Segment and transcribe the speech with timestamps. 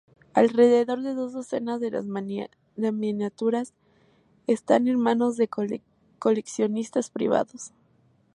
[0.33, 3.75] Alrededor de dos docenas de las miniaturas
[4.47, 5.47] están en manos de
[6.17, 7.71] coleccionistas privados.